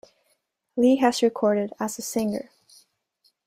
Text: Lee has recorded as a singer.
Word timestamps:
Lee 0.75 0.95
has 0.95 1.21
recorded 1.21 1.73
as 1.79 1.99
a 1.99 2.01
singer. 2.01 2.49